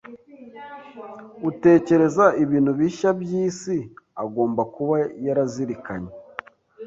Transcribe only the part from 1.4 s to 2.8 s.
utekereza ibintu